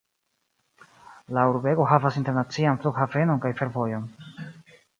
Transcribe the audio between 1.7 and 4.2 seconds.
havas internacian flughavenon kaj fervojon.